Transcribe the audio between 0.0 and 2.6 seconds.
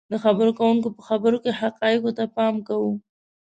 د خبرې کوونکي په خبرو کې حقایقو ته پام